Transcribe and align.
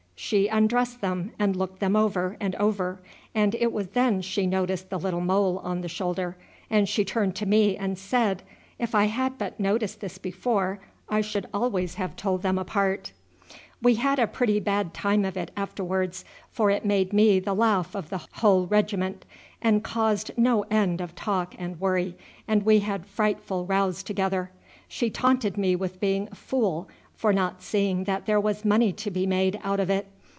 She 0.23 0.47
undressed 0.47 1.01
them, 1.01 1.31
and 1.39 1.55
looked 1.55 1.79
them 1.79 1.95
over 1.95 2.37
and 2.39 2.53
over, 2.55 3.01
and 3.33 3.55
it 3.55 3.71
was 3.73 3.87
then 3.89 4.21
she 4.21 4.45
noticed 4.45 4.89
the 4.91 4.99
little 4.99 5.19
mole 5.19 5.57
on 5.57 5.81
the 5.81 5.87
shoulder, 5.89 6.37
and 6.69 6.87
she 6.87 7.03
turned 7.03 7.35
to 7.37 7.47
me 7.47 7.75
and 7.75 7.97
said, 7.97 8.43
'If 8.77 8.93
I 8.93 9.05
had 9.05 9.39
but 9.39 9.59
noticed 9.59 9.99
this 9.99 10.19
before 10.19 10.79
I 11.09 11.21
should 11.21 11.47
always 11.53 11.95
have 11.95 12.15
told 12.15 12.43
them 12.43 12.59
apart.' 12.59 13.11
"We 13.81 13.95
had 13.95 14.19
a 14.19 14.27
pretty 14.27 14.59
bad 14.59 14.93
time 14.93 15.25
of 15.25 15.35
it 15.35 15.49
afterwards, 15.57 16.23
for 16.51 16.69
it 16.69 16.85
made 16.85 17.11
me 17.13 17.39
the 17.39 17.55
laugh 17.55 17.95
of 17.95 18.11
the 18.11 18.21
whole 18.33 18.67
regiment, 18.67 19.25
and 19.59 19.83
caused 19.83 20.31
no 20.37 20.61
end 20.69 21.01
of 21.01 21.15
talk 21.15 21.55
and 21.57 21.79
worry, 21.81 22.15
and 22.47 22.61
we 22.63 22.79
had 22.81 23.07
frightful 23.07 23.65
rows 23.65 24.01
together. 24.03 24.51
She 24.87 25.09
taunted 25.09 25.57
me 25.57 25.75
with 25.75 25.99
being 25.99 26.29
a 26.31 26.35
fool 26.35 26.87
for 27.15 27.31
not 27.33 27.61
seeing 27.61 28.05
that 28.05 28.25
there 28.25 28.39
was 28.41 28.63
money 28.65 28.91
to 28.91 29.11
be 29.11 29.27
made 29.27 29.59
out 29.63 29.79
of 29.79 29.91
it. 29.91 30.07